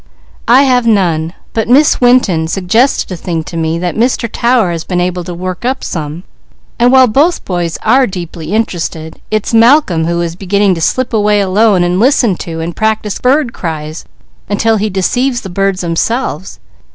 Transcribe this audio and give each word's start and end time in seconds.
"I 0.47 0.63
have 0.63 0.87
none, 0.87 1.31
but 1.53 1.69
Miss 1.69 2.01
Winton 2.01 2.47
suggested 2.47 3.11
a 3.11 3.15
thing 3.15 3.43
to 3.43 3.55
me 3.55 3.77
that 3.77 3.93
Mr. 3.95 4.27
Tower 4.27 4.71
has 4.71 4.83
been 4.83 4.99
able 4.99 5.23
to 5.25 5.33
work 5.35 5.63
up 5.63 5.83
some, 5.83 6.23
and 6.79 6.91
while 6.91 7.05
both 7.05 7.45
boys 7.45 7.77
are 7.83 8.07
deeply 8.07 8.51
interested, 8.51 9.21
it's 9.29 9.53
Malcolm 9.53 10.05
who 10.05 10.19
is 10.21 10.35
beginning 10.35 10.73
to 10.73 10.81
slip 10.81 11.13
away 11.13 11.39
alone 11.39 11.83
and 11.83 11.99
listen 11.99 12.35
to 12.37 12.59
and 12.61 12.75
practise 12.75 13.19
bird 13.19 13.53
cries 13.53 14.03
until 14.49 14.77
he 14.77 14.89
deceives 14.89 15.41
the 15.41 15.51
birds 15.51 15.81
themselves. 15.81 16.59